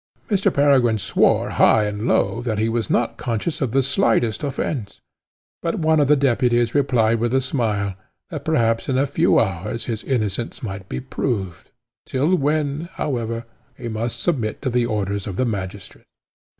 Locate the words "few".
9.05-9.37